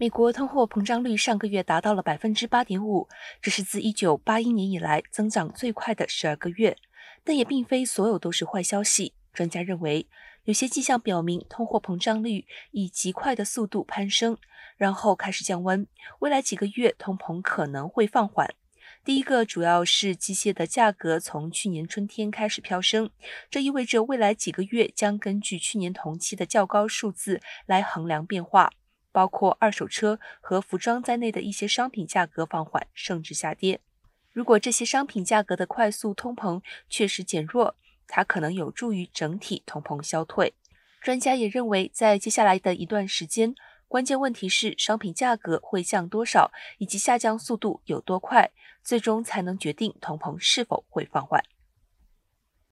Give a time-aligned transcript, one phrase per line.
[0.00, 3.06] 美国通货膨胀率上个月达到了百分之八点五，
[3.42, 6.78] 这是自一九八一年以来增长最快的十二个月。
[7.22, 9.12] 但也并非所有都是坏消息。
[9.34, 10.06] 专家认为，
[10.44, 14.38] 有些迹象表明通货膨胀率以极快的速度攀升，
[14.78, 15.86] 然后开始降温。
[16.20, 18.54] 未来几个月通膨可能会放缓。
[19.04, 23.10] 第一个主要是机械的价格从去年春天开始飙升，
[23.50, 28.72] 这意味着未来几个月将根据去年同期的较高数字来衡量变化。
[29.12, 33.80] 包括二手车和服装在内的一些商品价格放缓甚至下跌。
[34.32, 37.74] 如果这些商品价格的快速通膨确实减弱，
[38.06, 40.54] 它可能有助于整体通膨消退。
[41.00, 43.54] 专家也认为，在接下来的一段时间，
[43.88, 48.50] 关键问题是商品价格会降多少，以及下降速度有多快，
[48.84, 51.42] 最终才能决定通膨是否会放缓。